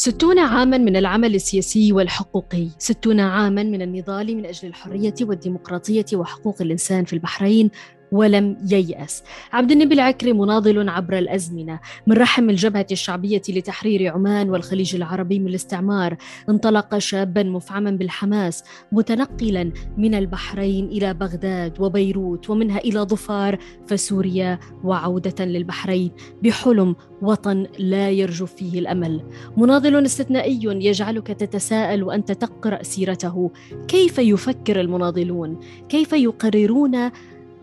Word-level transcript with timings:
ستون 0.00 0.38
عاما 0.38 0.78
من 0.78 0.96
العمل 0.96 1.34
السياسي 1.34 1.92
والحقوقي 1.92 2.68
ستون 2.78 3.20
عاما 3.20 3.62
من 3.62 3.82
النضال 3.82 4.36
من 4.36 4.46
أجل 4.46 4.68
الحرية 4.68 5.14
والديمقراطية 5.20 6.04
وحقوق 6.14 6.62
الإنسان 6.62 7.04
في 7.04 7.12
البحرين 7.12 7.70
ولم 8.12 8.56
ييأس. 8.70 9.22
عبد 9.52 9.70
النبي 9.70 9.94
العكري 9.94 10.32
مناضل 10.32 10.88
عبر 10.88 11.18
الأزمنة. 11.18 11.80
من 12.06 12.16
رحم 12.16 12.50
الجبهة 12.50 12.86
الشعبية 12.92 13.42
لتحرير 13.48 14.12
عمان 14.12 14.50
والخليج 14.50 14.94
العربي 14.94 15.38
من 15.38 15.48
الاستعمار 15.48 16.16
انطلق 16.48 16.98
شابا 16.98 17.42
مفعما 17.42 17.90
بالحماس 17.90 18.64
متنقلا 18.92 19.72
من 19.96 20.14
البحرين 20.14 20.84
إلى 20.84 21.14
بغداد 21.14 21.80
وبيروت 21.80 22.50
ومنها 22.50 22.78
إلى 22.78 23.00
ظفار 23.00 23.58
فسوريا 23.86 24.58
وعودة 24.84 25.44
للبحرين 25.44 26.10
بحلم 26.42 26.96
وطن 27.22 27.66
لا 27.78 28.10
يرجف 28.10 28.54
فيه 28.54 28.78
الأمل. 28.78 29.22
مناضل 29.56 30.04
استثنائي 30.04 30.60
يجعلك 30.64 31.26
تتساءل 31.26 32.02
وأنت 32.02 32.32
تقرأ 32.32 32.82
سيرته. 32.82 33.50
كيف 33.88 34.18
يفكر 34.18 34.80
المناضلون؟ 34.80 35.60
كيف 35.88 36.12
يقررون 36.12 37.10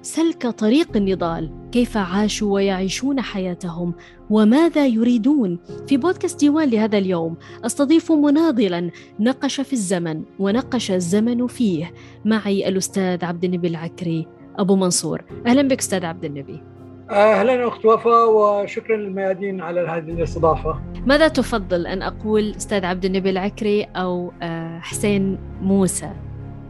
سلك 0.05 0.47
طريق 0.47 0.97
النضال. 0.97 1.49
كيف 1.71 1.97
عاشوا 1.97 2.53
ويعيشون 2.53 3.21
حياتهم؟ 3.21 3.93
وماذا 4.29 4.85
يريدون؟ 4.85 5.59
في 5.87 5.97
بودكاست 5.97 6.39
ديوان 6.39 6.69
لهذا 6.69 6.97
اليوم 6.97 7.37
أستضيف 7.65 8.11
مناضلا 8.11 8.91
نقش 9.19 9.61
في 9.61 9.73
الزمن 9.73 10.23
ونقش 10.39 10.91
الزمن 10.91 11.47
فيه. 11.47 11.93
معي 12.25 12.67
الأستاذ 12.67 13.25
عبد 13.25 13.43
النبي 13.43 13.67
العكري. 13.67 14.27
أبو 14.57 14.75
منصور 14.75 15.21
أهلا 15.45 15.61
بك 15.61 15.79
أستاذ 15.79 16.05
عبد 16.05 16.25
النبي. 16.25 16.61
أهلا 17.09 17.67
أخت 17.67 17.85
وفاء 17.85 18.31
وشكرا 18.31 18.97
للميادين 18.97 19.61
على 19.61 19.81
هذه 19.81 20.11
الاستضافة. 20.11 20.81
ماذا 21.05 21.27
تفضل 21.27 21.87
أن 21.87 22.01
أقول 22.01 22.53
أستاذ 22.57 22.85
عبد 22.85 23.05
النبي 23.05 23.29
العكري 23.29 23.83
أو 23.83 24.31
آه، 24.41 24.79
حسين 24.79 25.37
موسى؟ 25.61 26.09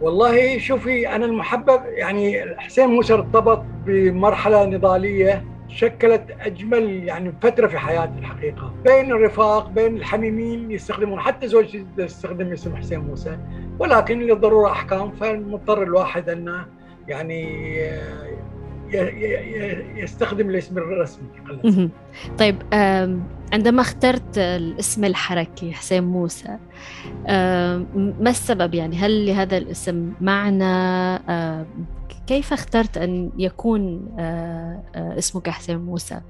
والله 0.02 0.58
شوفي 0.58 1.16
أنا 1.16 1.26
المحبب 1.26 1.82
يعني 1.86 2.46
حسين 2.58 2.88
موسى 2.88 3.14
ارتبط 3.14 3.64
بمرحلة 3.86 4.66
نضالية 4.66 5.44
شكلت 5.68 6.24
أجمل 6.42 7.04
يعني 7.04 7.34
فترة 7.42 7.68
في 7.68 7.78
حياتي 7.78 8.20
الحقيقة. 8.20 8.74
بين 8.84 9.12
الرفاق 9.12 9.70
بين 9.70 9.98
الحميمين 9.98 10.72
يستخدمون 10.72 11.20
حتى 11.20 11.48
زوجتي 11.48 11.86
تستخدم 11.98 12.52
اسم 12.52 12.76
حسين 12.76 13.00
موسى. 13.00 13.38
ولكن 13.80 14.20
للضرورة 14.20 14.72
أحكام 14.72 15.12
فمضطر 15.12 15.84
الواحد 15.84 16.30
أنه 16.30 16.66
يعني 17.08 17.76
يستخدم 19.96 20.50
الاسم 20.50 20.78
الرسمي 20.78 21.90
طيب 22.38 22.56
عندما 23.54 23.82
اخترت 23.82 24.38
الاسم 24.38 25.06
الحركي 25.06 25.72
حسين 25.72 26.04
موسى 26.04 26.58
ما 27.96 28.30
السبب 28.30 28.74
يعني؟ 28.74 28.96
هل 28.96 29.26
لهذا 29.26 29.58
الاسم 29.58 30.14
معنى؟ 30.22 31.20
كيف 32.28 32.54
اخترت 32.54 32.98
أن 32.98 33.32
يكون 33.38 34.12
اسمك 34.96 35.50
حسين 35.50 35.78
موسى؟ 35.78 36.22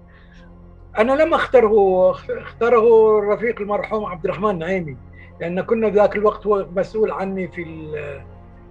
أنا 0.97 1.11
لم 1.11 1.33
أختره 1.33 2.11
اختاره 2.11 3.19
الرفيق 3.19 3.61
المرحوم 3.61 4.05
عبد 4.05 4.25
الرحمن 4.25 4.57
نعيمي 4.57 4.97
لأن 5.41 5.61
كنا 5.61 5.89
ذاك 5.89 6.15
الوقت 6.15 6.47
هو 6.47 6.65
مسؤول 6.75 7.11
عني 7.11 7.47
في 7.47 7.65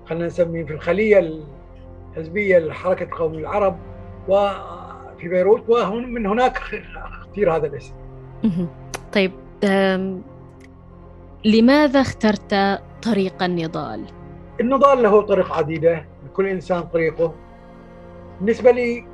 خلينا 0.06 0.26
نسميه 0.26 0.64
في 0.64 0.72
الخلية 0.72 1.40
الحزبيه 2.16 2.58
لحركة 2.58 3.02
القوم 3.02 3.34
العرب 3.34 3.78
وفي 4.28 5.28
بيروت 5.28 5.70
ومن 5.70 6.26
هناك 6.26 6.58
اختير 6.96 7.56
هذا 7.56 7.66
الاسم. 7.66 7.94
طيب 9.12 9.32
لماذا 11.44 12.00
اخترت 12.00 12.80
طريق 13.02 13.42
النضال؟ 13.42 14.04
النضال 14.60 15.02
له 15.02 15.22
طريق 15.22 15.52
عديدة، 15.52 16.04
لكل 16.26 16.46
إنسان 16.46 16.82
طريقه. 16.82 17.34
بالنسبة 18.40 18.70
لي 18.70 19.06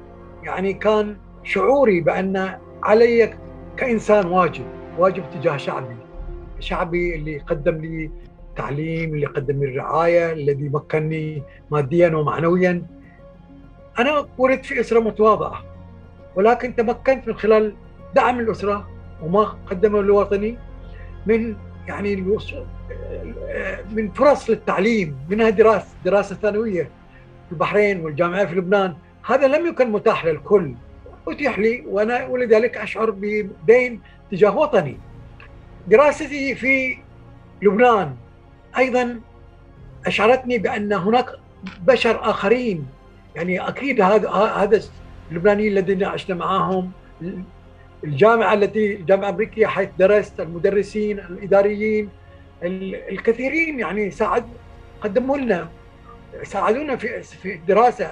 يعني 0.43 0.73
كان 0.73 1.17
شعوري 1.43 2.01
بأن 2.01 2.59
علي 2.83 3.35
كإنسان 3.77 4.27
واجب، 4.27 4.65
واجب 4.99 5.25
تجاه 5.31 5.57
شعبي. 5.57 5.97
شعبي 6.59 7.15
اللي 7.15 7.39
قدم 7.39 7.77
لي 7.77 8.11
التعليم 8.51 9.15
اللي 9.15 9.27
قدم 9.27 9.65
لي 9.65 9.71
الرعاية 9.71 10.33
الذي 10.33 10.69
مكنني 10.69 11.43
ماديا 11.71 12.09
ومعنويا. 12.09 12.83
أنا 13.99 14.27
ولدت 14.39 14.67
في 14.67 14.81
أسرة 14.81 15.01
متواضعة 15.01 15.65
ولكن 16.37 16.77
تمكنت 16.77 17.29
من 17.29 17.35
خلال 17.35 17.75
دعم 18.15 18.41
الأسرة 18.41 18.89
وما 19.23 19.43
قدمه 19.43 20.03
لوطني 20.03 20.59
من 21.27 21.57
يعني 21.89 22.17
من 23.93 24.11
فرص 24.11 24.51
للتعليم 24.51 25.17
منها 25.29 25.51
دراسة 25.51 25.89
دراسة 26.05 26.37
ثانوية 26.37 26.83
في 27.47 27.53
البحرين 27.53 28.01
والجامعة 28.01 28.47
في 28.47 28.55
لبنان. 28.55 28.95
هذا 29.27 29.47
لم 29.49 29.67
يكن 29.67 29.93
متاح 29.93 30.25
للكل 30.25 30.75
أتيح 31.29 31.59
لي 31.59 31.85
وأنا 31.87 32.27
ولذلك 32.27 32.77
أشعر 32.77 33.11
بدين 33.11 34.01
تجاه 34.31 34.57
وطني. 34.57 34.97
دراستي 35.89 36.55
في 36.55 36.99
لبنان 37.63 38.17
أيضا 38.79 39.21
أشعرتني 40.07 40.59
بأن 40.59 40.93
هناك 40.93 41.27
بشر 41.81 42.31
آخرين. 42.31 42.87
يعني 43.37 43.69
أكيد 43.69 44.01
هذا 44.01 44.31
هذا 44.31 44.81
اللبنانيين 45.31 45.73
الذين 45.73 46.05
عشنا 46.05 46.37
معاهم 46.37 46.91
الجامعة 48.05 48.55
التي 48.55 48.95
الجامعة 48.95 49.29
الأمريكية 49.29 49.67
حيث 49.67 49.89
درست 49.99 50.41
المدرسين 50.41 51.19
الإداريين 51.19 52.09
الكثيرين 52.63 53.81
يعني 53.81 54.11
ساعد 54.11 54.45
قدموا 55.01 55.37
لنا 55.39 55.69
ساعدونا 56.43 56.97
في 56.97 57.23
في 57.23 57.55
الدراسة. 57.55 58.11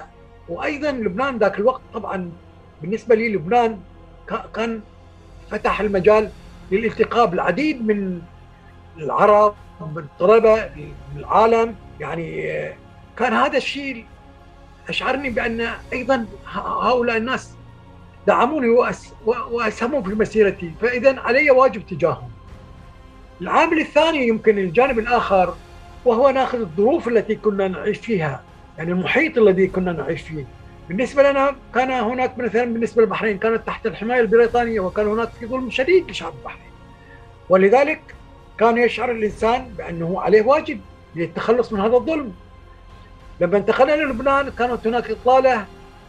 وأيضا 0.48 0.90
لبنان 0.90 1.38
ذاك 1.38 1.58
الوقت 1.58 1.80
طبعا 1.94 2.30
بالنسبة 2.82 3.14
لي 3.14 3.28
لبنان 3.34 3.78
كان 4.54 4.80
فتح 5.50 5.80
المجال 5.80 6.30
للالتقاء 6.72 7.26
بالعديد 7.26 7.86
من 7.86 8.20
العرب 8.98 9.54
من 9.80 9.98
الطلبه 9.98 10.70
من 11.14 11.20
العالم 11.20 11.74
يعني 12.00 12.52
كان 13.16 13.32
هذا 13.32 13.56
الشيء 13.56 14.04
أشعرني 14.88 15.30
بأن 15.30 15.68
أيضا 15.92 16.26
هؤلاء 16.46 17.16
الناس 17.16 17.50
دعموني 18.26 18.68
وأسهموا 19.26 20.02
في 20.02 20.14
مسيرتي 20.14 20.72
فاذا 20.80 21.20
علي 21.20 21.50
واجب 21.50 21.86
تجاههم. 21.86 22.30
العامل 23.40 23.78
الثاني 23.80 24.28
يمكن 24.28 24.58
الجانب 24.58 24.98
الآخر 24.98 25.54
وهو 26.04 26.30
ناخذ 26.30 26.60
الظروف 26.60 27.08
التي 27.08 27.34
كنا 27.34 27.68
نعيش 27.68 27.98
فيها 27.98 28.42
يعني 28.78 28.92
المحيط 28.92 29.38
الذي 29.38 29.66
كنا 29.66 29.92
نعيش 29.92 30.22
فيه. 30.22 30.44
بالنسبة 30.88 31.30
لنا 31.30 31.56
كان 31.74 31.90
هناك 31.90 32.38
مثلا 32.38 32.64
بالنسبة 32.64 33.02
للبحرين 33.02 33.38
كانت 33.38 33.66
تحت 33.66 33.86
الحماية 33.86 34.20
البريطانية 34.20 34.80
وكان 34.80 35.06
هناك 35.06 35.28
في 35.40 35.46
ظلم 35.46 35.70
شديد 35.70 36.10
لشعب 36.10 36.32
البحرين. 36.38 36.70
ولذلك 37.48 38.00
كان 38.60 38.78
يشعر 38.78 39.10
الإنسان 39.10 39.68
بأنه 39.78 40.20
عليه 40.20 40.42
واجب 40.42 40.80
للتخلص 41.16 41.72
من 41.72 41.80
هذا 41.80 41.96
الظلم. 41.96 42.32
لما 43.40 43.56
انتقلنا 43.56 43.92
للبنان 43.92 44.50
كانت 44.50 44.86
هناك 44.86 45.10
إطلالة 45.10 45.66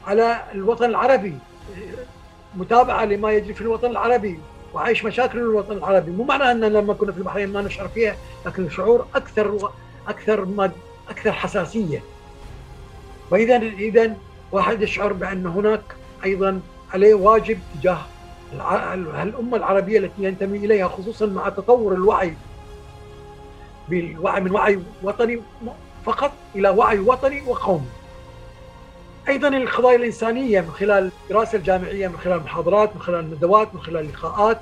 على 0.08 0.42
الوطن 0.54 0.86
العربي 0.86 1.34
متابعة 2.56 3.06
لما 3.06 3.32
يجري 3.32 3.54
في 3.54 3.62
الوطن 3.62 3.92
العربي 3.92 4.40
وعيش 4.74 5.06
مشاكل 5.06 5.38
الوطن 5.38 5.74
العربي 5.78 6.12
مو 6.12 6.24
معناه 6.24 6.52
أن 6.52 6.64
لما 6.64 6.94
كنا 6.94 7.12
في 7.12 7.18
البحرين 7.18 7.54
ما 7.54 7.62
نشعر 7.62 7.88
فيها 7.88 8.16
لكن 8.46 8.66
الشعور 8.66 9.06
أكثر. 9.16 9.72
أكثر 10.08 10.46
ما 10.46 10.72
أكثر 11.10 11.32
حساسية 11.32 12.04
واذا 13.32 13.58
إذا 13.58 14.16
واحد 14.52 14.82
يشعر 14.82 15.14
بأن 15.14 15.46
هناك 15.46 15.82
أيضا 16.26 16.62
عليه 16.94 17.14
واجب 17.14 17.60
تجاه 17.80 18.02
الأمة 18.54 19.58
العربية 19.58 20.00
التي 20.00 20.24
ينتمي 20.24 20.58
إليها 20.58 20.88
خصوصا 20.88 21.26
مع 21.26 21.50
تطور 21.50 21.94
الوعي 21.94 22.34
بالوعي 23.90 24.42
من 24.42 24.52
وعي 24.52 24.80
وطني 25.04 25.42
فقط 26.06 26.32
إلى 26.56 26.70
وعي 26.70 27.00
وطني 27.00 27.42
وقومي. 27.42 27.86
أيضا 29.30 29.48
القضايا 29.48 29.96
الإنسانية 29.96 30.62
من 30.62 30.72
خلال 30.72 31.12
الدراسة 31.24 31.58
الجامعية 31.58 32.08
من 32.08 32.18
خلال 32.18 32.38
المحاضرات 32.38 32.96
من 32.96 33.02
خلال 33.02 33.20
الندوات 33.20 33.76
من 33.76 33.82
خلال 33.82 34.06
اللقاءات 34.06 34.60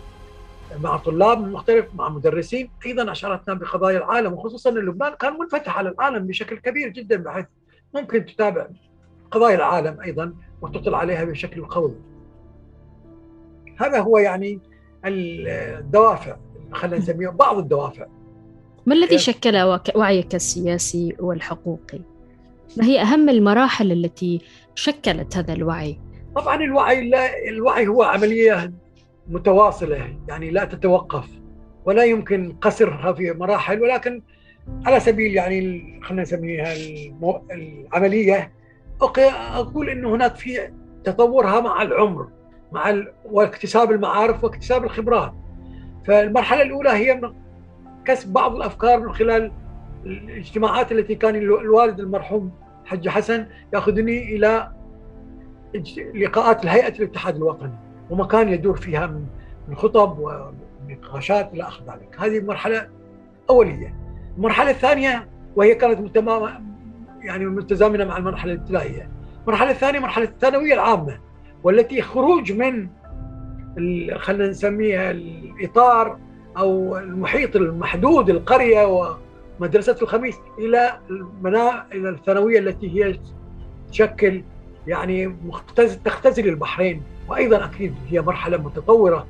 مع 0.82 0.98
طلاب 0.98 1.42
من 1.42 1.52
مختلف 1.52 1.86
مع 1.96 2.10
مدرسين 2.10 2.70
أيضا 2.86 3.12
اشعرتنا 3.12 3.54
بقضايا 3.54 3.98
العالم 3.98 4.34
وخصوصا 4.34 4.70
إن 4.70 4.76
لبنان 4.76 5.14
كان 5.14 5.34
منفتح 5.40 5.78
على 5.78 5.90
العالم 5.90 6.28
بشكل 6.28 6.58
كبير 6.58 6.88
جدا 6.88 7.18
بحيث 7.18 7.46
ممكن 7.96 8.26
تتابع 8.26 8.68
قضايا 9.32 9.56
العالم 9.56 10.02
أيضا 10.02 10.34
وتطل 10.62 10.96
عليها 10.96 11.24
بشكل 11.24 11.66
قوي. 11.66 11.94
هذا 13.78 14.00
هو 14.00 14.18
يعني 14.18 14.60
الدوافع 15.06 16.38
خلينا 16.72 16.98
نسميها 16.98 17.32
بعض 17.32 17.58
الدوافع 17.58 18.06
ما 18.86 18.96
الذي 18.96 19.18
شكل 19.18 19.80
وعيك 19.96 20.36
السياسي 20.36 21.16
والحقوقي؟ 21.20 22.00
ما 22.78 22.86
هي 22.86 23.02
أهم 23.02 23.30
المراحل 23.30 23.92
التي 23.92 24.42
شكلت 24.76 25.38
هذا 25.38 25.54
الوعي؟ 25.54 26.00
طبعا 26.36 26.56
الوعي 26.56 27.10
لا 27.10 27.48
الوعي 27.50 27.88
هو 27.88 28.04
عملية 28.04 28.74
متواصلة 29.30 30.18
يعني 30.28 30.50
لا 30.52 30.66
تتوقف 30.66 31.28
ولا 31.86 32.04
يمكن 32.04 32.56
قصرها 32.62 33.14
في 33.14 33.32
مراحل 33.32 33.82
ولكن 33.82 34.22
على 34.86 35.00
سبيل 35.00 35.36
يعني 35.36 36.00
خلينا 36.04 36.22
نسميها 36.22 36.74
العملية 37.52 38.52
أقول 39.02 39.90
انه 39.90 40.16
هناك 40.16 40.36
في 40.36 40.72
تطورها 41.04 41.60
مع 41.60 41.82
العمر 41.82 42.30
مع. 42.72 43.04
واكتساب 43.26 43.92
المعارف 43.92 44.44
واكتساب 44.44 44.84
الخبرات. 44.84 45.34
فالمرحلة 46.06 46.62
الأولى 46.62 46.90
هي 46.90 47.22
كسب 48.06 48.34
بعض 48.34 48.56
الأفكار 48.56 49.00
من 49.00 49.14
خلال 49.14 49.52
الاجتماعات 50.06 50.92
التي 50.92 51.16
كان 51.16 51.36
الوالد 51.36 52.00
المرحوم 52.00 52.52
حج 52.86 53.10
حسن 53.10 53.46
يأخذني 53.74 54.36
إلى 54.36 54.72
لقاءات 56.16 56.64
الهيئة 56.64 57.00
الاتحاد 57.00 57.36
الوطني 57.36 57.74
ومكان 58.10 58.50
يدور 58.50 58.76
فيها 58.78 59.08
من 59.68 59.76
خطب 59.76 60.20
ونقاشات 60.20 61.54
إلى 61.54 61.64
آخر 61.64 61.84
ذلك. 61.84 62.16
هذه 62.20 62.40
مرحلة 62.40 62.90
أولية. 63.50 63.96
المرحلة 64.38 64.70
الثانية 64.72 65.28
وهي 65.56 65.76
كانت 65.76 66.00
متمامه 66.00 66.62
يعني 67.22 67.46
متزامنه 67.46 68.06
مع 68.06 68.18
المرحلة 68.18 68.54
الابتدائية. 68.54 69.10
المرحلة 69.44 69.72
الثانية 69.72 70.00
مرحلة 70.00 70.26
الثانوية 70.26 70.74
العامة. 70.74 71.20
والتي 71.64 72.02
خروج 72.02 72.52
من 72.52 72.88
خلينا 74.18 74.48
نسميها 74.48 75.12
الإطار 75.12 76.18
أو 76.58 76.98
المحيط 76.98 77.56
المحدود 77.56 78.30
القرية 78.30 79.16
ومدرسة 79.60 79.98
الخميس 80.02 80.36
إلى 80.60 81.00
المنا 81.10 81.86
إلى 81.92 82.10
الثانوية 82.10 82.60
التي 82.60 83.04
هي 83.06 83.20
تشكل 83.92 84.44
يعني 84.88 85.28
مختز... 85.28 85.96
تختزل 85.98 86.48
البحرين. 86.48 87.02
وأيضا 87.30 87.66
أكيد 87.66 87.96
هي 88.10 88.22
مرحلة 88.22 88.58
متطورة 88.58 89.28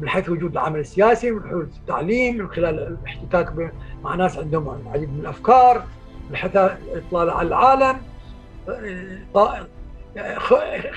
من 0.00 0.08
حيث 0.08 0.28
وجود 0.28 0.52
العمل 0.52 0.80
السياسي 0.80 1.30
من 1.30 1.42
حيث 1.42 1.76
التعليم 1.78 2.36
من 2.36 2.48
خلال 2.48 2.98
الاحتكاك 2.98 3.72
مع 4.04 4.14
ناس 4.14 4.38
عندهم 4.38 4.80
العديد 4.86 5.08
من 5.12 5.20
الأفكار 5.20 5.84
من 6.30 6.36
حيث 6.36 6.56
الاطلاع 6.56 7.36
على 7.36 7.48
العالم. 7.48 7.96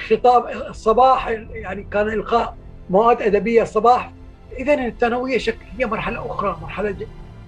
خطاب 0.10 0.48
الصباح 0.70 1.28
يعني 1.52 1.88
كان 1.92 2.08
إلقاء 2.10 2.58
مواد 2.90 3.22
أدبية 3.22 3.62
الصباح. 3.62 4.12
اذا 4.58 4.74
الثانوية 4.74 5.38
شكل 5.38 5.66
هي 5.80 5.86
مرحلة 5.86 6.26
أخرى 6.32 6.58
مرحلة 6.62 6.96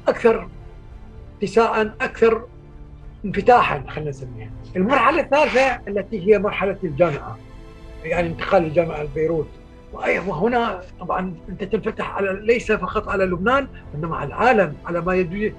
أكثر 0.07 0.47
اتساعا 1.41 1.93
أكثر 2.01 2.43
انفتاحا 3.25 3.83
خلينا 3.87 4.09
نسميها. 4.09 4.49
المرحلة 4.75 5.21
الثالثة 5.21 5.79
التي 5.87 6.27
هي 6.27 6.39
مرحلة 6.39 6.77
الجامعة 6.83 7.37
يعني 8.03 8.27
انتقال 8.27 8.63
الجامعة 8.65 9.03
لبيروت 9.03 9.47
وهنا 9.93 10.81
طبعا 10.99 11.35
أنت 11.49 11.63
تنفتح 11.63 12.15
على 12.15 12.39
ليس 12.41 12.71
فقط 12.71 13.09
على 13.09 13.25
لبنان 13.25 13.67
وانما 13.93 14.15
على 14.17 14.27
العالم 14.27 14.75
على 14.85 15.01
ما 15.01 15.15
يجري 15.15 15.53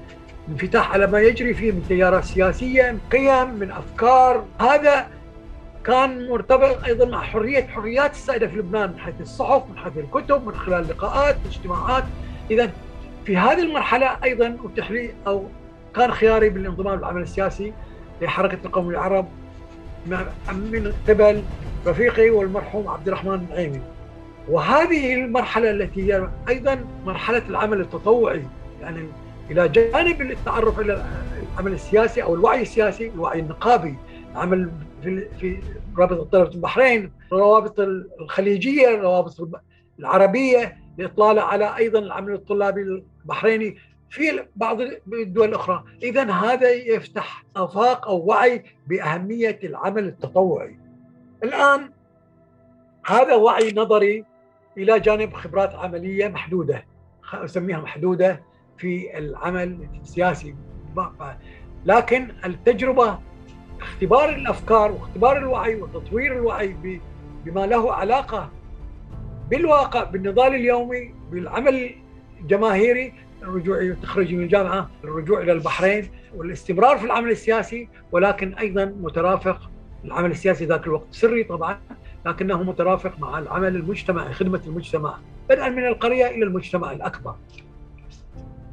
انفتاح 0.49 0.93
على 0.93 1.07
ما 1.07 1.21
يجري 1.21 1.55
فيه 1.55 1.73
من 1.73 1.83
تيارات 1.89 2.25
سياسية 2.25 2.91
من 2.91 2.99
قيم 3.13 3.55
من 3.55 3.71
أفكار. 3.71 4.45
هذا 4.61 5.07
كان 5.87 6.29
مرتبط 6.29 6.85
أيضا 6.85 7.05
مع 7.05 7.23
حرية 7.23 7.67
حريات 7.67 8.11
السائدة 8.11 8.47
في 8.47 8.57
لبنان 8.57 8.91
من 8.91 8.99
حيث 8.99 9.15
الصحف 9.21 9.63
من 9.71 9.79
حيث 9.79 9.99
الكتب 9.99 10.47
من 10.47 10.55
خلال 10.55 10.85
اللقاءات 10.85 11.37
الاجتماعات. 11.45 12.05
اذا 12.51 12.71
في 13.25 13.37
هذه 13.37 13.63
المرحلة 13.63 14.17
أيضا 14.25 14.57
اتيح 14.65 14.91
لي 14.91 15.11
أو 15.27 15.45
كان 15.95 16.13
خياري 16.13 16.49
بالانضمام 16.49 16.99
للعمل 16.99 17.23
السياسي 17.23 17.73
لحركة 18.23 18.59
القوم 18.65 18.91
العرب 18.91 19.29
من 20.07 20.93
قبل 21.09 21.43
رفيقي 21.87 22.31
والمرحوم 22.31 22.89
عبد 22.89 23.09
الرحمن 23.09 23.35
النعيمي. 23.35 23.81
وهذه 24.49 25.15
المرحلة 25.15 25.71
التي 25.71 26.13
هي 26.13 26.29
أيضا 26.49 26.85
مرحلة 27.05 27.43
العمل 27.49 27.81
التطوعي 27.81 28.43
يعني 28.81 29.09
إلى 29.51 29.69
جانب 29.69 30.21
التعرف 30.21 30.81
إلى 30.81 31.05
العمل 31.55 31.73
السياسي 31.73 32.23
أو 32.23 32.35
الوعي 32.35 32.63
السياسي 32.63 33.09
الوعي 33.09 33.41
النقابي. 33.41 33.95
العمل 34.37 34.71
في 35.03 35.29
في 35.41 35.59
رابطة 35.99 36.25
طلبه 36.25 36.55
البحرين 36.55 37.13
الروابط 37.33 37.81
الخليجية 38.21 38.95
الروابط 38.95 39.49
العربية 39.99 40.79
لإطلالة 40.99 41.43
على 41.43 41.77
أيضا 41.77 41.99
العمل 41.99 42.33
الطلابي 42.33 42.83
البحريني 42.83 43.77
في 44.11 44.47
بعض 44.57 44.81
الدول 45.13 45.49
الأخرى، 45.49 45.85
اذا 46.03 46.31
هذا 46.31 46.71
يفتح 46.71 47.45
أفاق 47.57 48.09
أو 48.09 48.25
وعي 48.25 48.65
بأهمية 48.87 49.59
العمل 49.65 50.05
التطوعي. 50.05 50.79
الآن 51.45 51.91
هذا 53.07 53.35
وعي 53.35 53.73
نظري 53.77 54.25
إلى 54.79 55.01
جانب 55.01 55.33
خبرات 55.33 55.75
عملية 55.75 56.29
محدودة 56.29 56.85
أسميها 57.35 57.79
محدودة 57.79 58.43
في 58.79 59.19
العمل 59.19 59.89
السياسي 60.03 60.57
لكن 61.85 62.29
التجربة 62.45 63.19
اختبار 63.81 64.29
الأفكار 64.29 64.93
واختبار 64.93 65.37
الوعي 65.37 65.75
وتطوير 65.75 66.33
الوعي 66.33 66.77
بما 67.45 67.67
له 67.67 67.93
علاقة 67.93 68.51
بالواقع 69.51 70.05
بالنضال 70.05 70.55
اليومي 70.55 71.15
بالعمل 71.31 71.91
الجماهيري 72.41 73.13
الرجوع 73.43 73.95
تخرج 74.03 74.35
من 74.35 74.43
الجامعة 74.43 74.91
الرجوع 75.05 75.41
إلى 75.41 75.53
البحرين 75.53 76.11
والاستمرار 76.37 76.99
في 76.99 77.05
العمل 77.05 77.31
السياسي 77.31 77.89
ولكن 78.13 78.55
أيضا 78.55 78.85
مترافق 78.85 79.71
العمل 80.05 80.31
السياسي 80.31 80.65
ذاك 80.65 80.87
الوقت. 80.87 81.07
سري 81.11 81.45
طبعا 81.45 81.81
لكنه 82.27 82.63
مترافق 82.63 83.19
مع 83.19 83.39
العمل 83.39 83.77
المجتمعي 83.77 84.33
خدمة 84.33 84.61
المجتمع 84.67 85.19
بدءا 85.49 85.69
من 85.69 85.87
القرية 85.87 86.27
إلى 86.27 86.45
المجتمع 86.45 86.93
الأكبر. 86.93 87.35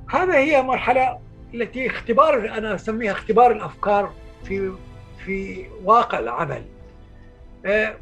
هذا 0.09 0.38
هي 0.38 0.61
مرحله 0.61 1.19
التي 1.53 1.88
اختبار 1.88 2.57
أنا 2.57 2.75
أسميها 2.75 3.11
اختبار 3.11 3.51
الأفكار 3.51 4.13
في 4.44 4.71
في 5.25 5.65
واقع 5.83 6.19
العمل. 6.19 6.63
آه، 7.65 7.95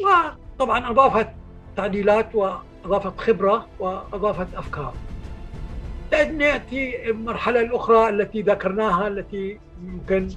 وطبعا 0.00 0.90
أضافت 0.90 1.28
تعديلات 1.76 2.34
وأضافت 2.34 3.20
خبرة 3.20 3.66
وأضافت 3.78 4.54
أفكار. 4.54 4.94
نأتي 6.12 7.10
المرحلة 7.10 7.60
الأخرى 7.60 8.08
التي 8.08 8.42
ذكرناها 8.42 9.08
التي 9.08 9.58
يمكن 9.84 10.28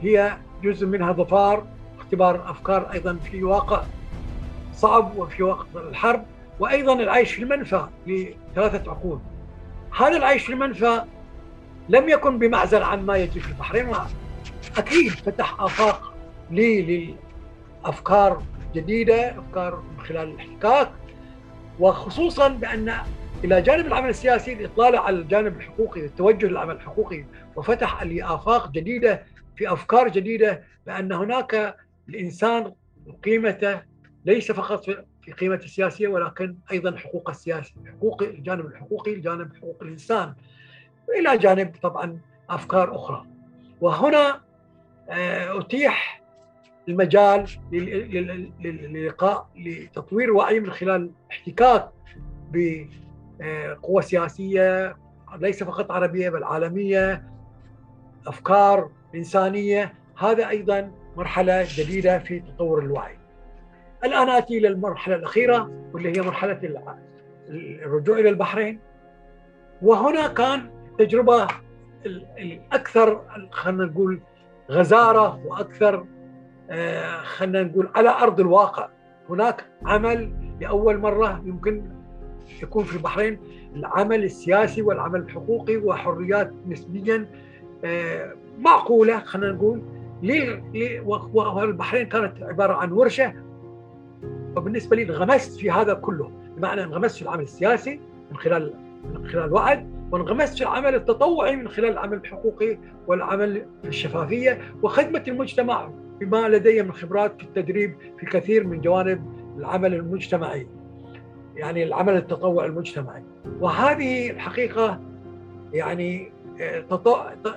هي 0.00 0.36
جزء 0.62 0.86
منها 0.86 1.12
ظفار 1.12 1.66
اختبار 1.98 2.50
أفكار 2.50 2.92
أيضا 2.92 3.18
في 3.24 3.44
واقع 3.44 3.82
صعب 4.74 5.16
وفي 5.16 5.42
وقت 5.42 5.66
الحرب 5.76 6.24
وأيضا 6.60 6.92
العيش 6.92 7.32
في 7.32 7.42
المنفى 7.42 7.86
لثلاثة 8.06 8.90
عقود. 8.90 9.20
هذا 9.98 10.16
العيش 10.16 10.42
في 10.42 10.52
المنفى 10.52 11.02
لم 11.88 12.08
يكن 12.08 12.38
بمعزل 12.38 12.82
عن 12.82 13.06
ما 13.06 13.16
يجري 13.16 13.40
في 13.40 13.48
البحرين. 13.48 13.92
أكيد 14.78 15.10
فتح 15.12 15.60
آفاق 15.60 16.14
لي 16.50 17.14
لافكار 17.84 18.42
جديدة 18.74 19.38
أفكار 19.38 19.76
من 19.76 20.04
خلال 20.04 20.28
الاحتكاك 20.30 20.90
وخصوصا 21.80 22.48
بأن 22.48 22.94
إلى 23.44 23.62
جانب 23.62 23.86
العمل 23.86 24.08
السياسي 24.08 24.52
الاطلاع 24.52 25.00
على 25.02 25.16
الجانب 25.16 25.56
الحقوقي 25.56 26.04
التوجه 26.04 26.46
للعمل 26.46 26.74
الحقوقي 26.74 27.24
وفتح 27.56 28.02
لي 28.02 28.24
آفاق 28.24 28.70
جديدة 28.70 29.22
في 29.56 29.72
أفكار 29.72 30.08
جديدة 30.08 30.62
بأن 30.86 31.12
هناك 31.12 31.76
الإنسان 32.08 32.72
قيمته 33.24 33.80
ليس 34.24 34.52
فقط 34.52 34.84
في 35.22 35.32
قيمة 35.32 35.54
السياسية 35.54 36.08
ولكن 36.08 36.56
أيضا 36.72 36.96
حقوق 36.96 37.30
السياسي 37.30 37.74
حقوق 37.98 38.22
الجانب 38.22 38.66
الحقوقي 38.66 39.12
الجانب 39.14 39.56
حقوق 39.56 39.78
الإنسان 39.82 40.34
إلى 41.18 41.38
جانب 41.38 41.76
طبعا 41.82 42.18
أفكار 42.50 42.94
أخرى. 42.96 43.26
وهنا 43.80 44.40
آه، 45.10 45.60
أتيح 45.60 46.22
المجال 46.88 47.46
للقاء 48.62 49.48
لتطوير 49.56 50.32
وعي 50.32 50.60
من 50.60 50.70
خلال 50.70 51.10
احتكاك 51.30 51.90
بقوى 52.52 54.02
سياسية 54.02 54.96
ليس 55.36 55.62
فقط 55.62 55.90
عربية 55.90 56.30
بل 56.30 56.44
عالمية 56.44 57.24
أفكار 58.26 58.90
إنسانية. 59.14 59.94
هذا 60.18 60.48
أيضا 60.48 60.92
مرحلة 61.16 61.66
جديدة 61.76 62.18
في 62.18 62.40
تطور 62.40 62.82
الوعي. 62.82 63.18
الآن 64.04 64.28
آتي 64.28 64.58
إلى 64.58 64.68
المرحلة 64.68 65.16
الأخيرة 65.16 65.70
واللي 65.92 66.16
هي 66.18 66.22
مرحلة 66.22 66.60
الرجوع 67.48 68.18
إلى 68.18 68.28
البحرين. 68.28 68.80
وهنا 69.82 70.28
كان 70.28 70.70
تجربة 70.98 71.46
الأكثر 72.06 73.22
خلينا 73.50 73.84
نقول 73.84 74.20
غزارة 74.70 75.40
وأكثر 75.46 76.04
آه، 76.70 77.16
خلينا 77.20 77.62
نقول 77.62 77.88
على 77.94 78.10
أرض 78.10 78.40
الواقع. 78.40 78.88
هناك 79.30 79.64
عمل 79.84 80.32
لأول 80.60 80.98
مرة 80.98 81.42
يمكن 81.44 81.82
يكون 82.62 82.84
في 82.84 82.96
البحرين 82.96 83.38
العمل 83.76 84.24
السياسي 84.24 84.82
والعمل 84.82 85.20
الحقوقي 85.20 85.76
وحريات 85.76 86.52
نسبيا 86.68 87.26
آه، 87.84 88.34
معقولة 88.58 89.18
خلينا 89.18 89.52
نقول 89.52 89.82
والبحرين 91.34 92.06
كانت 92.06 92.42
عبارة 92.42 92.74
عن 92.74 92.92
ورشة. 92.92 93.32
وبالنسبة 94.56 94.96
لي 94.96 95.02
انغمست 95.02 95.60
في 95.60 95.70
هذا 95.70 95.94
كله 95.94 96.30
بمعنى 96.56 96.84
انغمست 96.84 97.16
في 97.16 97.22
العمل 97.22 97.42
السياسي 97.42 98.00
من 98.30 98.36
خلال 98.36 98.74
من 99.14 99.28
خلال 99.28 99.52
وعد. 99.52 99.93
وانغمست 100.12 100.58
في 100.58 100.62
العمل 100.62 100.94
التطوعي 100.94 101.56
من 101.56 101.68
خلال 101.68 101.90
العمل 101.90 102.16
الحقوقي 102.16 102.78
والعمل 103.06 103.66
في 103.82 103.88
الشفافية 103.88 104.60
وخدمة 104.82 105.22
المجتمع 105.28 105.90
بما 106.20 106.48
لدي 106.48 106.82
من 106.82 106.92
خبرات 106.92 107.36
في 107.38 107.44
التدريب 107.44 107.96
في 108.18 108.26
كثير 108.26 108.66
من 108.66 108.80
جوانب 108.80 109.34
العمل 109.58 109.94
المجتمعي 109.94 110.68
يعني 111.56 111.84
العمل 111.84 112.16
التطوعي 112.16 112.66
المجتمعي 112.68 113.22
وهذه 113.60 114.30
الحقيقة 114.30 115.00
يعني 115.72 116.32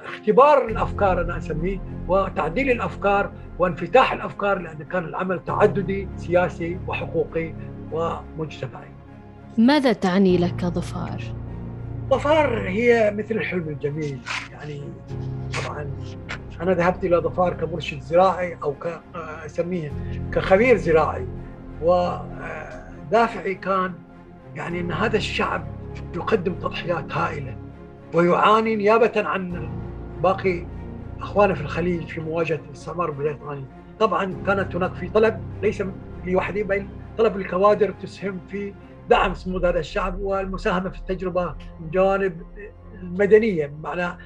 اختبار 0.06 0.68
الأفكار 0.68 1.22
أنا 1.22 1.38
أسميه 1.38 1.82
وتعديل 2.08 2.72
الأفكار 2.72 3.32
وانفتاح 3.60 4.14
الأفكار 4.14 4.60
لأن 4.60 4.84
كان 4.84 5.04
العمل 5.06 5.44
تعددي 5.44 6.08
سياسي 6.16 6.80
وحقوقي 6.88 7.54
ومجتمعي. 7.92 8.88
ماذا 9.58 9.94
تعني 9.94 10.38
لك 10.38 10.66
ظفار؟ 10.66 11.22
ظفار 12.10 12.68
هي 12.68 13.12
مثل 13.18 13.36
الحلم 13.36 13.70
الجميل 13.70 14.20
يعني 14.52 14.82
طبعا 15.66 15.92
أنا 16.62 16.74
ذهبت 16.74 17.04
إلى 17.04 17.18
ظفار 17.18 17.54
كمرشد 17.54 18.02
زراعي 18.02 18.58
أو 18.64 18.76
اسميه 19.46 19.92
كخبير 20.34 20.78
زراعي 20.78 21.28
ودافعي 21.82 23.56
كان 23.56 23.94
يعني 24.56 24.80
إن 24.80 24.92
هذا 24.92 25.18
الشعب 25.18 25.68
يقدم 26.16 26.54
تضحيات 26.54 27.12
هائلة 27.12 27.58
ويعاني 28.14 28.76
نيابة 28.76 29.12
عن 29.16 29.70
باقي 30.24 30.66
أخوانه 31.20 31.54
في 31.54 31.62
الخليج 31.62 32.08
في 32.08 32.22
مواجهة 32.22 32.60
الاستعمار 32.68 33.10
البريطاني 33.10 33.66
طبعا 34.00 34.44
كانت 34.48 34.76
هناك 34.76 34.94
في 34.94 35.10
طلب 35.10 35.40
ليس 35.62 35.84
لي 36.26 36.36
وحدي 36.36 36.64
بل 36.64 36.88
طلب 37.18 37.36
الكوادر 37.38 37.92
تسهم 37.92 38.40
في 38.48 38.74
دعم 39.10 39.34
صمود 39.34 39.66
هذا 39.66 39.80
الشعب 39.80 40.20
والمساهمة 40.20 40.90
في 40.90 40.98
التجربة 41.00 41.56
من 41.80 41.90
جوانب 41.92 42.42
المدنية 42.94 43.66
بمعنى 43.66 44.18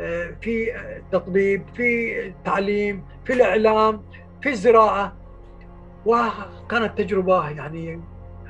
آه، 0.00 0.36
في 0.40 0.76
التطبيب 0.96 1.62
في 1.74 2.20
التعليم 2.26 3.04
في 3.24 3.32
الإعلام 3.32 4.02
في 4.42 4.48
الزراعة. 4.48 5.12
وكانت 6.06 6.98
تجربة 6.98 7.50
يعني 7.50 8.00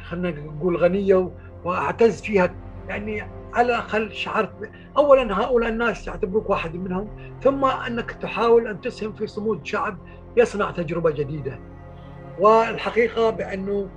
خلينا 0.09 0.41
نقول 0.41 0.77
غنية 0.77 1.31
وأعتز 1.65 2.21
فيها. 2.21 2.55
يعني 2.89 3.23
على 3.55 3.67
الأقل 3.67 4.13
شعرت 4.13 4.71
اولا 4.97 5.41
هؤلاء 5.41 5.69
الناس 5.71 6.07
يعتبروك 6.07 6.51
واحد 6.51 6.75
منهم 6.75 7.09
ثم 7.43 7.65
أنك 7.65 8.11
تحاول 8.11 8.67
أن 8.67 8.81
تسهم 8.81 9.13
في 9.13 9.27
صمود 9.27 9.67
شعب 9.67 9.99
يصنع 10.37 10.71
تجربة 10.71 11.11
جديدة. 11.11 11.59
والحقيقة 12.39 13.31
بأنه 13.31 13.89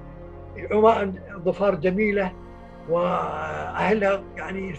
ظفار 1.46 1.76
جميلة 1.76 2.34
وأهلها 2.90 4.24
يعني 4.38 4.74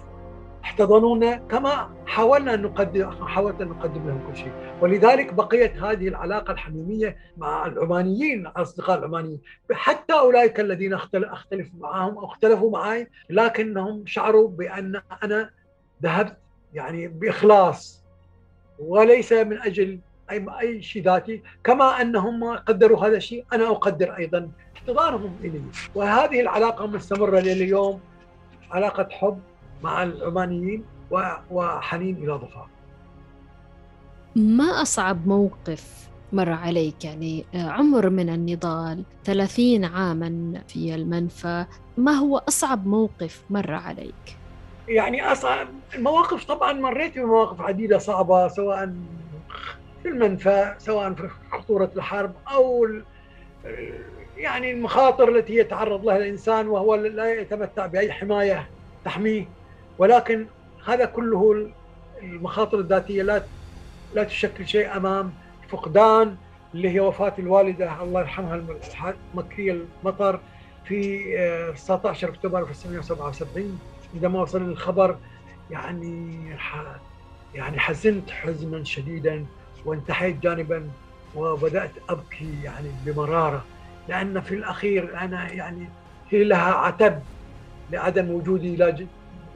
احتضنونا 0.64 1.36
كما 1.36 1.90
حاولنا 2.06 2.54
أن 2.54 2.62
نقدم 2.62 3.10
حاولت 3.10 3.60
أن 3.60 3.68
نقدم 3.68 4.08
لهم 4.08 4.26
كل 4.28 4.36
شيء. 4.36 4.52
ولذلك 4.80 5.34
بقيت 5.34 5.76
هذه 5.76 6.08
العلاقة 6.08 6.52
الحميمية 6.52 7.16
مع 7.36 7.66
العمانيين 7.66 8.46
اصدقاء 8.46 8.98
العمانيين. 8.98 9.40
حتى 9.72 10.12
أولئك 10.12 10.60
الذين 10.60 10.94
اختلف 10.94 11.68
معهم 11.78 12.18
أو 12.18 12.24
اختلفوا 12.24 12.70
معي 12.70 13.10
لكنهم 13.30 14.06
شعروا 14.06 14.48
بأن 14.48 15.00
أنا 15.24 15.50
ذهبت 16.02 16.36
يعني 16.74 17.08
بإخلاص 17.08 18.04
وليس 18.78 19.32
من 19.32 19.58
أجل 19.58 20.00
اي 20.30 20.46
أي 20.60 20.82
شيء 20.82 21.02
ذاتي. 21.02 21.42
كما 21.64 22.00
أنهم 22.00 22.44
قدروا 22.56 23.06
هذا 23.06 23.16
الشيء 23.16 23.44
أنا 23.52 23.66
أقدر 23.70 24.16
أيضا 24.16 24.50
احتضانهم 24.80 25.36
إلي 25.44 25.62
وهذه 25.94 26.40
العلاقة 26.40 26.86
مستمرة 26.86 27.40
لليوم 27.40 28.00
علاقة 28.70 29.08
حب 29.10 29.38
مع 29.82 30.02
العمانيين 30.02 30.84
وحنين 31.50 32.16
إلى 32.16 32.32
ظفار. 32.32 32.68
ما 34.36 34.64
أصعب 34.82 35.26
موقف 35.26 36.08
مر 36.32 36.50
عليك 36.50 37.04
يعني 37.04 37.44
عمر 37.54 38.10
من 38.10 38.28
النضال 38.28 39.04
30 39.24 39.84
عاما 39.84 40.62
في 40.68 40.94
المنفى 40.94 41.66
ما 41.96 42.12
هو 42.12 42.38
أصعب 42.48 42.86
موقف 42.86 43.42
مر 43.50 43.74
عليك؟ 43.74 44.36
يعني 44.88 45.32
أصعب 45.32 45.68
المواقف 45.94 46.44
طبعا 46.44 46.72
مريت 46.72 47.18
بمواقف 47.18 47.60
عديدة 47.60 47.98
صعبة 47.98 48.48
سواء 48.48 48.94
في 50.02 50.08
المنفى 50.08 50.74
سواء 50.78 51.14
في 51.14 51.28
خطورة 51.52 51.90
الحرب 51.96 52.32
أو 52.52 52.86
يعني 54.40 54.70
المخاطر 54.70 55.28
التي 55.28 55.56
يتعرض 55.56 56.04
لها 56.06 56.16
الإنسان 56.16 56.68
وهو 56.68 56.94
لا 56.94 57.40
يتمتع 57.40 57.86
بأي 57.86 58.12
حماية 58.12 58.70
تحميه. 59.04 59.44
ولكن 59.98 60.46
هذا 60.86 61.04
كله 61.04 61.70
المخاطر 62.22 62.78
الذاتية 62.78 63.22
لا 63.22 63.42
لا 64.14 64.24
تشكل 64.24 64.68
شيء 64.68 64.96
أمام 64.96 65.32
فقدان 65.68 66.36
اللي 66.74 66.90
هي 66.90 67.00
وفاة 67.00 67.34
الوالدة 67.38 68.02
الله 68.02 68.20
يرحمها 68.20 68.62
مكيه 69.34 69.72
المطر 70.02 70.40
في 70.84 71.72
19 71.76 72.26
آه، 72.26 72.30
أكتوبر 72.30 72.58
1977 72.58 73.78
عندما 74.14 74.42
وصل 74.42 74.62
الخبر 74.62 75.16
يعني 75.70 76.40
يعني 77.54 77.78
حزنت 77.78 78.30
حزنا 78.30 78.84
شديدا 78.84 79.46
وانتحيت 79.84 80.36
جانبا 80.40 80.90
وبدأت 81.34 81.92
أبكي 82.08 82.62
يعني 82.62 82.88
بمرارة. 83.06 83.64
لأن 84.08 84.40
في 84.40 84.54
الأخير 84.54 85.20
أنا 85.20 85.52
يعني 85.52 85.88
هي 86.30 86.44
لها 86.44 86.72
عتب 86.72 87.20
لعدم 87.90 88.30
وجودي 88.30 89.06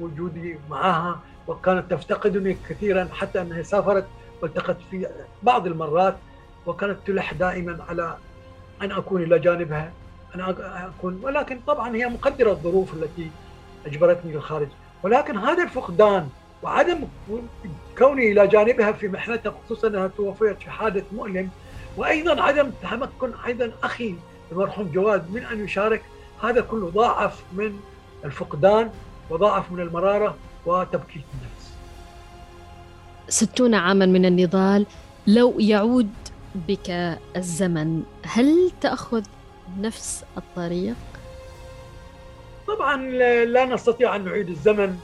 وجودي 0.01 0.57
معها 0.71 1.21
وكانت 1.47 1.91
تفتقدني 1.91 2.57
كثيرا 2.69 3.09
حتى 3.13 3.41
أنها 3.41 3.63
سافرت 3.63 4.07
والتقت 4.43 4.77
في 4.91 5.07
بعض 5.43 5.67
المرات 5.67 6.17
وكانت 6.67 6.99
تلح 7.07 7.33
دائما 7.33 7.79
على 7.89 8.17
أن 8.83 8.93
أكون 8.93 9.23
إلى 9.23 9.39
جانبها 9.39 9.93
أن 10.35 10.41
أكون 10.61 11.21
ولكن 11.23 11.61
طبعا 11.67 11.97
هي 11.97 12.07
مقدرة 12.07 12.51
الظروف 12.51 12.95
التي 12.95 13.31
أجبرتني 13.87 14.33
للخارج. 14.33 14.69
ولكن 15.03 15.39
هذا 15.39 15.63
الفقدان 15.63 16.29
وعدم 16.63 16.99
كوني 17.99 18.33
إلى 18.33 18.47
جانبها 18.47 18.93
في 18.93 19.09
محنتها 19.09 19.55
خصوصا 19.65 19.89
أنها 19.89 20.07
توفيت 20.07 20.59
في 20.59 20.71
حادث 20.71 21.05
مؤلم 21.13 21.51
وأيضا 21.97 22.43
عدم 22.43 22.71
تمكن 22.83 23.33
أيضا 23.47 23.73
أخي 23.83 24.15
المرحوم 24.55 24.91
جواد 24.95 25.31
من 25.31 25.45
أن 25.45 25.65
يشارك. 25.65 26.03
هذا 26.43 26.61
كله 26.61 26.91
ضاعف 26.91 27.43
من 27.53 27.81
الفقدان 28.25 28.91
وضاعف 29.31 29.73
من 29.73 29.81
المرارة 29.81 30.37
وتبكيت 30.67 31.23
النفس. 31.35 31.75
ستون 33.29 33.75
عاما 33.75 34.07
من 34.07 34.27
النضال 34.27 34.87
لو 35.27 35.55
يعود 35.59 36.11
بك 36.55 37.19
الزمن 37.37 38.03
هل 38.23 38.71
تأخذ 38.81 39.23
نفس 39.81 40.25
الطريق؟ 40.37 40.97
طبعا 42.69 42.97
لا 43.45 43.65
نستطيع 43.65 44.17
أن 44.17 44.25
نعيد 44.25 44.49
الزمن. 44.49 44.99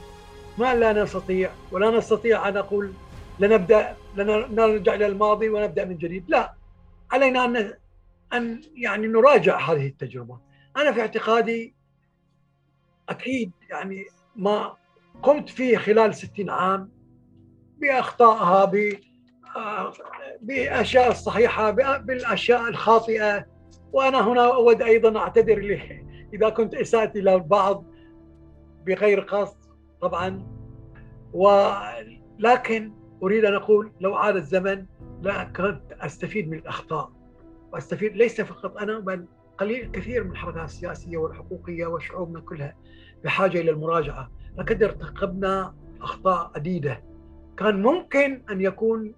ما 0.57 0.75
لا 0.75 1.03
نستطيع 1.03 1.51
ولا 1.71 1.97
نستطيع 1.97 2.47
أن 2.47 2.57
أقول 2.57 2.93
لنبدأ 3.39 3.95
لنرجع 4.15 4.95
إلى 4.95 5.07
الماضي 5.07 5.49
ونبدأ 5.49 5.85
من 5.85 5.97
جديد. 5.97 6.23
لا 6.27 6.53
علينا 7.11 7.45
أن 7.45 7.73
أن 8.33 8.61
يعني 8.75 9.07
نراجع 9.07 9.59
هذه 9.59 9.87
التجربة. 9.87 10.39
أنا 10.77 10.91
في 10.91 11.01
اعتقادي 11.01 11.75
أكيد 13.09 13.51
يعني 13.69 14.05
ما 14.35 14.77
قمت 15.23 15.49
فيه 15.49 15.77
خلال 15.77 16.15
60 16.15 16.49
عام 16.49 16.91
بأخطائها 17.77 18.65
ب 18.65 18.93
بالاشياء 20.41 21.11
الصحيحة 21.11 21.71
بالأشياء 21.97 22.67
الخاطئة. 22.67 23.45
وأنا 23.93 24.27
هنا 24.27 24.45
أود 24.45 24.81
أيضا 24.81 25.19
أعتذر 25.19 25.81
إذا 26.33 26.49
كنت 26.49 26.75
أسأت 26.75 27.15
إلى 27.15 27.35
البعض 27.35 27.85
بغير 28.85 29.19
قصد 29.19 29.57
طبعا. 30.01 30.47
ولكن 31.33 32.93
أريد 33.23 33.45
أن 33.45 33.53
أقول 33.53 33.91
لو 33.99 34.15
عاد 34.15 34.35
الزمن 34.35 34.85
لا 35.21 35.43
كنت 35.43 35.91
أستفيد 35.91 36.49
من 36.49 36.57
الأخطاء. 36.57 37.20
وأستفيد 37.71 38.15
ليس 38.15 38.41
فقط 38.41 38.77
أنا 38.77 38.99
بل 38.99 39.25
قليل 39.57 39.91
كثير 39.91 40.23
من 40.23 40.31
الحركات 40.31 40.65
السياسية 40.65 41.17
والحقوقية 41.17 41.85
وشعوبنا 41.85 42.39
كلها 42.39 42.75
بحاجة 43.23 43.61
إلى 43.61 43.71
المراجعة، 43.71 44.31
لقد 44.57 44.83
ارتكبنا 44.83 45.73
أخطاء 46.01 46.51
عديدة. 46.55 47.03
كان 47.57 47.81
ممكن 47.81 48.41
أن 48.49 48.61
يكون 48.61 49.13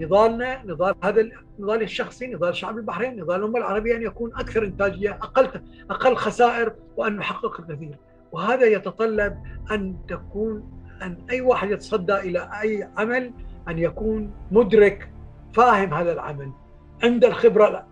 نضالنا 0.00 0.64
نضال 0.64 0.94
هذا 1.02 1.20
النضال 1.58 1.82
الشخصي 1.82 2.26
نضال 2.26 2.48
الشعب 2.48 2.78
البحرين 2.78 3.20
نضال 3.20 3.40
الأمة 3.40 3.58
العربية 3.58 3.96
أن 3.96 4.02
يكون 4.02 4.34
أكثر 4.34 4.64
إنتاجية 4.64 5.10
أقل 5.10 5.62
أقل 5.90 6.16
خسائر 6.16 6.74
وأن 6.96 7.16
نحقق 7.16 7.60
الكثير. 7.60 7.98
وهذا 8.32 8.66
يتطلب 8.66 9.42
أن 9.70 9.96
تكون 10.08 10.82
أن 11.02 11.26
أي 11.30 11.40
واحد 11.40 11.70
يتصدى 11.70 12.14
إلى 12.14 12.50
أي 12.62 12.88
عمل 12.96 13.32
أن 13.68 13.78
يكون 13.78 14.30
مدرك 14.50 15.10
فاهم 15.52 15.94
هذا 15.94 16.12
العمل. 16.12 16.52
عند 17.04 17.24
الخبرة 17.24 17.86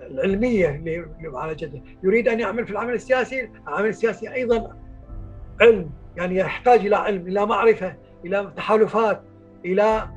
العلمية 0.00 0.82
لمعالجته، 1.20 1.82
يريد 2.02 2.28
أن 2.28 2.40
يعمل 2.40 2.66
في 2.66 2.72
العمل 2.72 2.94
السياسي، 2.94 3.50
العمل 3.68 3.88
السياسي 3.88 4.34
أيضا 4.34 4.76
علم 5.60 5.90
يعني 6.16 6.36
يحتاج 6.36 6.86
إلى 6.86 6.96
علم 6.96 7.26
إلى 7.26 7.46
معرفة 7.46 7.96
إلى 8.24 8.52
تحالفات 8.56 9.22
إلى 9.64 10.08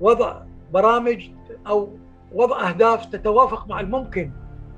وضع 0.00 0.42
برامج 0.72 1.30
أو 1.66 1.96
وضع 2.32 2.68
أهداف 2.68 3.06
تتوافق 3.06 3.66
مع 3.66 3.80
الممكن. 3.80 4.30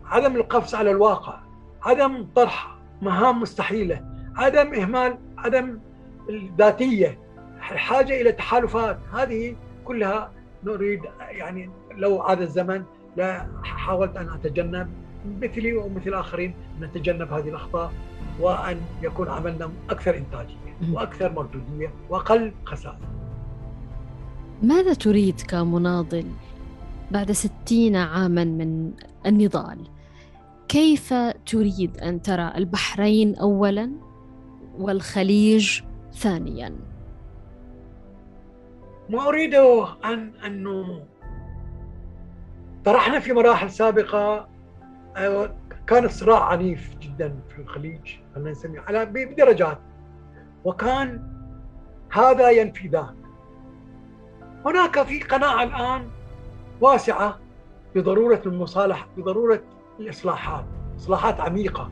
عدم 0.04 0.36
القفز 0.36 0.74
على 0.74 0.90
الواقع 0.90 1.38
عدم 1.82 2.26
طرح 2.34 2.76
مهام 3.02 3.40
مستحيلة 3.40 4.04
عدم 4.36 4.74
إهمال 4.74 5.18
عدم 5.38 5.80
الذاتية 6.28 7.18
الحاجة 7.58 8.20
إلى 8.20 8.32
تحالفات. 8.32 8.98
هذه 9.12 9.56
كلها 9.84 10.32
نريد 10.64 11.02
يعني 11.20 11.70
لو 11.96 12.22
عاد 12.22 12.40
الزمن 12.40 12.84
لا 13.16 13.46
حاولت 13.62 14.16
أن 14.16 14.28
أتجنب 14.28 14.88
مثلي 15.40 15.72
ومثل 15.74 16.14
آخرين 16.14 16.54
نتجنب 16.80 17.32
هذه 17.32 17.48
الأخطاء 17.48 17.92
وأن 18.40 18.80
يكون 19.02 19.28
عملنا 19.28 19.70
أكثر 19.90 20.16
إنتاجية 20.16 20.92
وأكثر 20.92 21.32
مردودية 21.32 21.92
وأقل 22.10 22.52
خسائر. 22.64 22.98
ماذا 24.62 24.94
تريد 24.94 25.40
كمناضل 25.40 26.24
بعد 27.10 27.32
ستين 27.32 27.96
عاما 27.96 28.44
من 28.44 28.92
النضال؟ 29.26 29.78
كيف 30.68 31.14
تريد 31.46 31.96
أن 31.96 32.22
ترى 32.22 32.52
البحرين 32.56 33.34
اولا 33.36 33.90
والخليج 34.78 35.80
ثانيا؟ 36.12 36.76
ما 39.10 39.28
اريده 39.28 39.86
ان 40.04 40.32
انه 40.46 41.02
طرحنا 42.84 43.20
في 43.20 43.32
مراحل 43.32 43.70
سابقة. 43.70 44.48
أيوة، 45.16 45.56
كان 45.86 46.04
الصراع 46.04 46.44
عنيف 46.44 46.96
جدا 47.00 47.34
في 47.48 47.62
الخليج 47.62 48.16
خلينا 48.34 48.50
نسميه 48.50 48.80
على 48.80 49.06
بدرجات. 49.06 49.78
وكان 50.64 51.22
هذا 52.12 52.50
ينفي 52.50 52.88
ذاك. 52.88 53.14
هناك 54.66 55.02
في 55.02 55.20
قناعة 55.20 55.62
الآن 55.62 56.08
واسعة 56.80 57.38
بضرورة 57.94 58.42
المصالحه 58.46 59.06
بضرورة 59.16 59.60
الإصلاحات 60.00 60.64
إصلاحات 60.98 61.40
عميقة. 61.40 61.90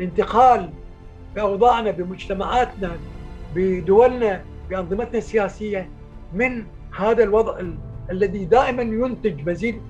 انتقال 0.00 0.70
بأوضاعنا 1.34 1.90
بمجتمعاتنا 1.90 2.90
بدولنا 3.54 4.44
بأنظمتنا 4.70 5.18
السياسية 5.18 5.90
من 6.32 6.66
هذا 6.96 7.22
الوضع 7.22 7.58
ال... 7.58 7.78
الذي 8.10 8.44
دائما 8.44 8.82
ينتج 8.82 9.48
مزيد 9.48 9.82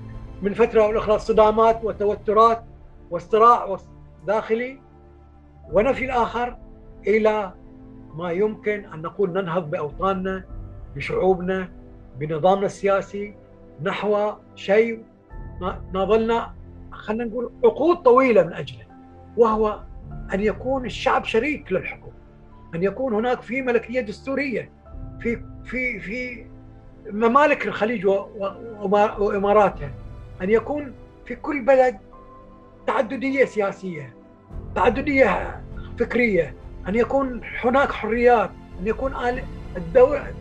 من 0.43 0.53
فترة 0.53 0.87
والاخرى 0.87 1.19
صدامات 1.19 1.83
وتوترات 1.83 2.63
واصطراع 3.11 3.77
داخلي 4.27 4.79
ونفي 5.71 6.05
الآخر 6.05 6.57
إلى 7.07 7.53
ما 8.15 8.31
يمكن 8.31 8.85
أن 8.85 9.01
نقول 9.01 9.33
ننهض 9.33 9.69
بأوطاننا 9.69 10.43
بشعوبنا 10.95 11.69
بنظامنا 12.19 12.65
السياسي 12.65 13.35
نحو 13.81 14.31
شيء 14.55 15.03
ناضلنا 15.93 16.53
خلينا 16.91 17.23
نقول 17.25 17.51
عقود 17.65 17.97
طويلة 17.97 18.43
من 18.43 18.53
أجله 18.53 18.85
وهو 19.37 19.79
أن 20.33 20.39
يكون 20.39 20.85
الشعب 20.85 21.23
شريك 21.25 21.71
للحكم 21.71 22.11
أن 22.75 22.83
يكون 22.83 23.13
هناك 23.13 23.41
في 23.41 23.61
ملكية 23.61 24.01
دستورية 24.01 24.71
في 25.19 25.41
في 25.65 25.99
في 25.99 26.45
ممالك 27.09 27.67
الخليج 27.67 28.05
وإماراتها. 29.19 29.91
أن 30.43 30.49
يكون 30.49 30.93
في 31.25 31.35
كل 31.35 31.61
بلد 31.65 31.97
تعددية 32.87 33.45
سياسية 33.45 34.13
تعددية 34.75 35.61
فكرية 35.99 36.55
أن 36.87 36.95
يكون 36.95 37.41
هناك 37.63 37.91
حريات 37.91 38.49
أن 38.79 38.87
يكون 38.87 39.13
الدولة 39.77 40.33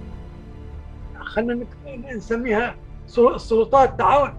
خلينا 1.20 1.66
نسميها 2.14 2.76
السلطات 3.18 3.98
تعاون 3.98 4.34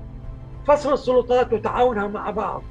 فصل 0.68 0.94
السلطات 0.94 1.54
وتعاونها 1.54 2.08
مع 2.08 2.30
بعض 2.30 2.64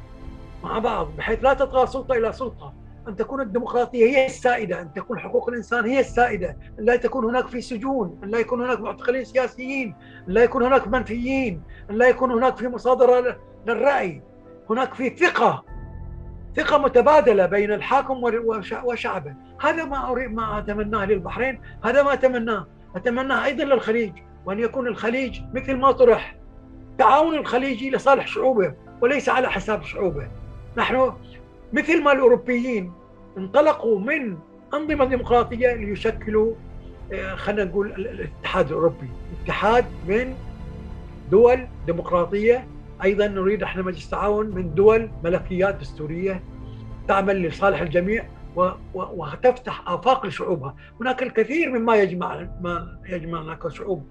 مع 0.65 0.79
بعض 0.79 1.09
بحيث 1.19 1.45
لا 1.45 1.55
تطغى 1.55 1.87
سلطة 1.87 2.15
إلى 2.15 2.33
سلطة. 2.33 2.73
أن 3.09 3.17
تكون 3.17 3.41
الديمقراطية 3.41 4.05
هي 4.05 4.27
السائدة 4.27 4.81
أن 4.81 4.93
تكون 4.93 5.19
حقوق 5.19 5.49
الإنسان 5.49 5.87
هي 5.87 6.01
السائدة 6.01 6.57
أن 6.79 6.85
لا 6.85 6.97
تكون 6.97 7.25
هناك 7.25 7.47
في 7.47 7.61
سجون 7.61 8.21
أن 8.25 8.29
لا 8.29 8.39
يكون 8.39 8.65
هناك 8.65 8.81
معتقلين 8.81 9.25
سياسيين 9.25 9.95
أن 10.29 10.35
لا 10.35 10.43
يكون 10.43 10.63
هناك 10.63 10.89
منفيين 10.89 11.63
أن 11.91 11.95
لا 11.95 12.09
يكون 12.09 12.31
هناك 12.31 12.57
في 12.57 12.69
مصادرة 12.69 13.37
للرأي. 13.67 14.23
هناك 14.71 14.95
في 14.95 15.11
ثقة 15.11 15.65
ثقة 16.57 16.79
متبادلة 16.79 17.47
بين 17.47 17.73
الحاكم 17.73 18.25
وشعبه. 18.85 19.35
هذا 19.61 19.85
ما 19.85 20.11
اريد 20.11 20.31
ما 20.35 20.59
أتمناه 20.59 21.05
للبحرين 21.05 21.61
هذا 21.85 22.03
ما 22.03 22.13
أتمناه. 22.13 22.67
أتمناه 22.97 23.45
أيضا 23.45 23.65
للخليج 23.65 24.13
وأن 24.47 24.59
يكون 24.59 24.87
الخليج 24.87 25.41
مثل 25.55 25.77
ما 25.77 25.93
طرح. 25.93 26.37
تعاون 26.99 27.35
الخليجي 27.35 27.91
لصالح 27.91 28.27
شعوبه 28.27 28.75
وليس 29.01 29.29
على 29.29 29.51
حساب 29.51 29.83
شعوبه. 29.83 30.29
نحن 30.77 31.13
مثل 31.73 32.03
ما 32.03 32.13
الأوروبيين 32.13 32.93
انطلقوا 33.39 33.99
من 33.99 34.39
أنظمة 34.75 35.05
ديمقراطية 35.05 35.75
ليشكلوا 35.75 36.55
آه، 37.13 37.35
خلينا 37.35 37.65
نقول 37.65 37.93
الاتحاد 37.93 38.67
الأوروبي. 38.67 39.09
اتحاد 39.45 39.85
من 40.09 40.35
دول 41.31 41.67
ديمقراطية. 41.87 42.67
أيضا 43.05 43.27
نريد 43.27 43.63
إحنا 43.63 43.83
مجلس 43.83 44.11
تعاون 44.11 44.47
من 44.47 44.75
دول 44.75 45.11
ملكيات 45.25 45.75
دستورية 45.75 46.43
تعمل 47.09 47.43
لصالح 47.43 47.81
الجميع 47.81 48.25
وتفتح 48.95 49.89
آفاق 49.89 50.27
لشعوبها، 50.27 50.75
هناك 51.01 51.23
الكثير 51.23 51.79
مما 51.79 51.97
يجمع 51.97 52.49
ما 52.61 52.99
يجمعنا 53.09 53.55
كشعوب 53.55 54.07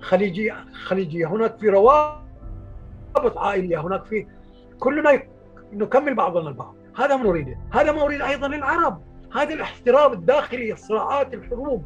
خليجيه 0.00 0.64
خليجية، 0.84 1.26
هناك 1.26 1.58
في 1.58 1.68
روابط 1.68 2.18
عائلية، 3.36 3.80
هناك 3.80 4.04
في 4.04 4.26
كلنا 4.78 5.22
نكمل 5.72 6.14
بعضنا 6.14 6.48
البعض، 6.48 6.74
هذا 6.98 7.16
ما 7.16 7.24
نريده، 7.24 7.58
هذا 7.72 7.92
ما 7.92 8.02
اريد 8.02 8.22
أيضا 8.22 8.48
للعرب، 8.48 9.02
هذا 9.34 9.54
الاحترام 9.54 10.12
الداخلي، 10.12 10.72
الصراعات، 10.72 11.34
الحروب، 11.34 11.84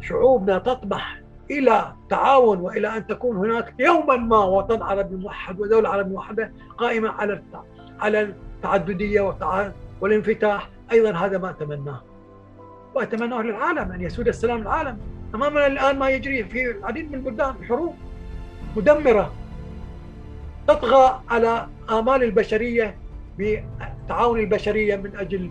شعوبنا 0.00 0.58
تطمح 0.58 1.20
إلى 1.50 1.92
تعاون 2.10 2.60
وإلى 2.60 2.96
أن 2.96 3.06
تكون 3.06 3.36
هناك 3.36 3.74
يوما 3.78 4.16
ما 4.16 4.38
وطن 4.38 4.82
عربي 4.82 5.16
موحد 5.16 5.60
ودولة 5.60 5.88
عربيه 5.88 6.12
موحدة 6.12 6.52
قائمة 6.78 7.10
على 7.10 7.42
على 8.00 8.20
التعددية 8.20 9.36
والانفتاح. 10.00 10.70
أيضا 10.92 11.10
هذا 11.10 11.38
ما 11.38 11.50
أتمناه. 11.50 12.02
وأتمناه 12.94 13.42
للعالم 13.42 13.92
أن 13.92 14.00
يسود 14.00 14.28
السلام 14.28 14.58
للعالم 14.58 14.98
امامنا 15.34 15.66
الآن 15.66 15.98
ما 15.98 16.08
يجري 16.08 16.44
في 16.44 16.70
العديد 16.70 17.08
من 17.08 17.14
البلدان 17.14 17.54
حروب 17.68 17.94
مدمرة 18.76 19.32
تطغى 20.68 21.20
على 21.28 21.68
آمال 21.90 22.22
البشرية 22.22 22.96
بتعاون 24.08 24.40
البشرية 24.40 24.96
من 24.96 25.16
أجل 25.16 25.50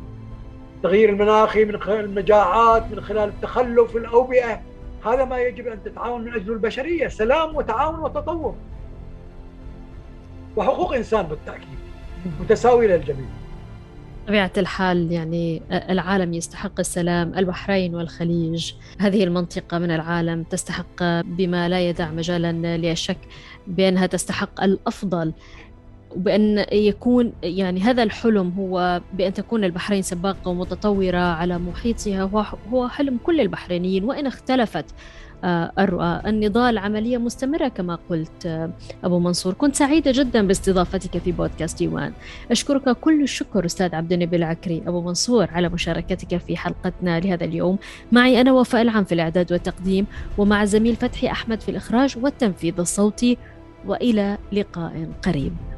تغيير 0.83 1.09
المناخي 1.09 1.65
من 1.65 1.79
خلال 1.79 2.05
المجاعات 2.05 2.91
من 2.91 3.01
خلال 3.01 3.29
التخلف 3.29 3.95
الأوبئة. 3.95 4.61
هذا 5.05 5.25
ما 5.25 5.39
يجب 5.39 5.67
أن 5.67 5.83
تتعاون 5.83 6.21
من 6.21 6.33
أجل 6.33 6.53
البشرية. 6.53 7.07
سلام 7.07 7.55
وتعاون 7.55 7.99
وتطور 7.99 8.55
وحقوق 10.55 10.95
إنسان 10.95 11.21
بالتأكيد 11.21 11.77
متساوية 12.39 12.95
للجميع. 12.95 13.27
طبيعة 14.27 14.51
الحال 14.57 15.11
يعني 15.11 15.61
العالم 15.71 16.33
يستحق 16.33 16.79
السلام 16.79 17.33
البحرين 17.37 17.95
والخليج. 17.95 18.73
هذه 18.99 19.23
المنطقة 19.23 19.77
من 19.77 19.91
العالم 19.91 20.43
تستحق 20.43 21.03
بما 21.25 21.69
لا 21.69 21.89
يدع 21.89 22.11
مجالا 22.11 22.77
للشك 22.77 23.17
بأنها 23.67 24.05
تستحق 24.05 24.63
الأفضل 24.63 25.33
وبأن 26.17 26.65
يكون 26.71 27.33
يعني 27.43 27.79
هذا 27.79 28.03
الحلم 28.03 28.53
هو 28.57 29.01
بأن 29.13 29.33
تكون 29.33 29.63
البحرين 29.63 30.01
سباقة 30.01 30.49
ومتطورة 30.49 31.17
على 31.17 31.57
محيطها. 31.57 32.47
هو 32.71 32.87
حلم 32.87 33.17
كل 33.23 33.41
البحرينيين 33.41 34.03
وإن 34.03 34.27
اختلفت 34.27 34.85
آه، 35.43 35.71
الرؤى 35.79 36.21
النضال 36.25 36.77
عملية 36.77 37.17
مستمرة 37.17 37.67
كما 37.67 37.99
قلت 38.09 38.45
آه، 38.45 38.69
أبو 39.03 39.19
منصور. 39.19 39.53
كنت 39.53 39.75
سعيدة 39.75 40.11
جدا 40.11 40.47
باستضافتك 40.47 41.17
في 41.17 41.31
بودكاست 41.31 41.77
ديوان 41.77 42.13
أشكرك 42.51 42.97
كل 42.97 43.23
الشكر 43.23 43.65
أستاذ 43.65 43.95
عبد 43.95 44.13
النبي 44.13 44.35
العكري 44.35 44.83
أبو 44.87 45.01
منصور 45.01 45.47
على 45.51 45.69
مشاركتك 45.69 46.37
في 46.37 46.57
حلقتنا 46.57 47.19
لهذا 47.19 47.45
اليوم. 47.45 47.77
معي 48.11 48.41
أنا 48.41 48.51
وفاء 48.53 48.81
العام 48.81 49.03
في 49.03 49.11
الإعداد 49.11 49.51
والتقديم 49.51 50.05
ومع 50.37 50.65
زميل 50.65 50.95
فتحي 50.95 51.27
أحمد 51.27 51.61
في 51.61 51.69
الإخراج 51.69 52.17
والتنفيذ 52.21 52.79
الصوتي 52.79 53.37
وإلى 53.85 54.37
لقاء 54.51 55.07
قريب. 55.25 55.76